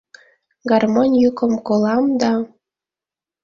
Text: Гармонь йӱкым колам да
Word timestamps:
Гармонь 0.69 1.15
йӱкым 1.21 1.53
колам 1.67 2.05
да 2.21 2.33